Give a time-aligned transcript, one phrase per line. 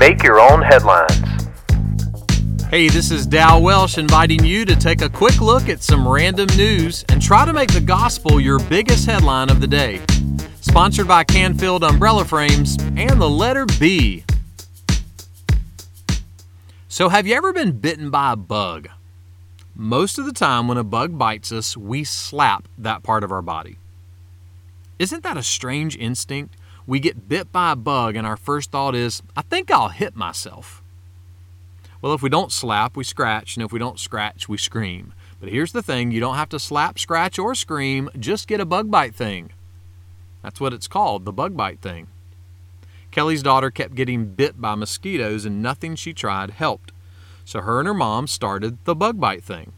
[0.00, 1.12] Make your own headlines.
[2.70, 6.48] Hey, this is Dal Welsh inviting you to take a quick look at some random
[6.56, 10.00] news and try to make the gospel your biggest headline of the day.
[10.62, 14.24] Sponsored by Canfield Umbrella Frames and the letter B.
[16.88, 18.88] So, have you ever been bitten by a bug?
[19.74, 23.42] Most of the time, when a bug bites us, we slap that part of our
[23.42, 23.76] body.
[24.98, 26.56] Isn't that a strange instinct?
[26.90, 30.16] We get bit by a bug, and our first thought is, I think I'll hit
[30.16, 30.82] myself.
[32.02, 35.12] Well, if we don't slap, we scratch, and if we don't scratch, we scream.
[35.38, 38.64] But here's the thing you don't have to slap, scratch, or scream, just get a
[38.64, 39.50] bug bite thing.
[40.42, 42.08] That's what it's called, the bug bite thing.
[43.12, 46.90] Kelly's daughter kept getting bit by mosquitoes, and nothing she tried helped.
[47.44, 49.74] So her and her mom started the bug bite thing.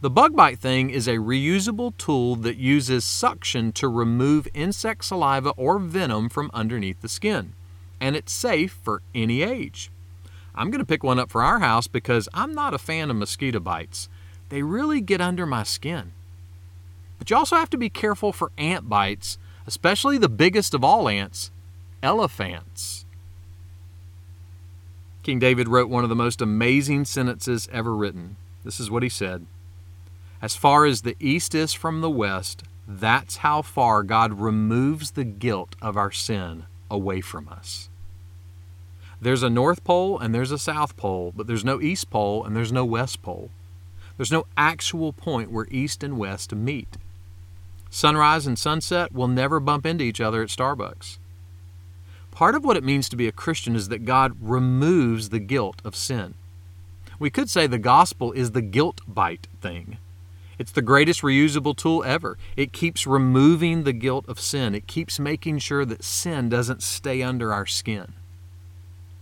[0.00, 5.50] The bug bite thing is a reusable tool that uses suction to remove insect saliva
[5.56, 7.54] or venom from underneath the skin.
[8.00, 9.90] And it's safe for any age.
[10.54, 13.16] I'm going to pick one up for our house because I'm not a fan of
[13.16, 14.08] mosquito bites.
[14.50, 16.12] They really get under my skin.
[17.18, 19.36] But you also have to be careful for ant bites,
[19.66, 21.50] especially the biggest of all ants,
[22.04, 23.04] elephants.
[25.24, 28.36] King David wrote one of the most amazing sentences ever written.
[28.62, 29.44] This is what he said
[30.40, 35.24] as far as the east is from the west, that's how far God removes the
[35.24, 37.88] guilt of our sin away from us.
[39.20, 42.54] There's a North Pole and there's a South Pole, but there's no East Pole and
[42.54, 43.50] there's no West Pole.
[44.16, 46.96] There's no actual point where East and West meet.
[47.90, 51.18] Sunrise and sunset will never bump into each other at Starbucks.
[52.30, 55.82] Part of what it means to be a Christian is that God removes the guilt
[55.84, 56.34] of sin.
[57.18, 59.98] We could say the gospel is the guilt bite thing.
[60.58, 62.36] It's the greatest reusable tool ever.
[62.56, 67.22] It keeps removing the guilt of sin, it keeps making sure that sin doesn't stay
[67.22, 68.14] under our skin.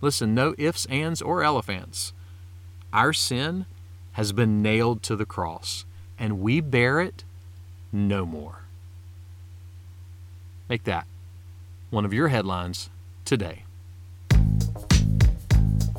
[0.01, 2.13] Listen, no ifs, ands, or elephants.
[2.91, 3.65] Our sin
[4.13, 5.85] has been nailed to the cross,
[6.17, 7.23] and we bear it
[7.91, 8.63] no more.
[10.69, 11.05] Make that
[11.89, 12.89] one of your headlines
[13.25, 13.63] today.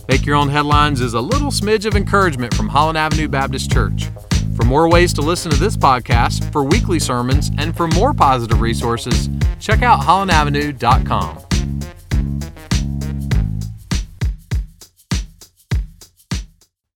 [0.09, 4.09] Make Your Own Headlines is a little smidge of encouragement from Holland Avenue Baptist Church.
[4.58, 8.60] For more ways to listen to this podcast, for weekly sermons, and for more positive
[8.60, 9.30] resources,
[9.60, 11.47] check out hollandavenue.com.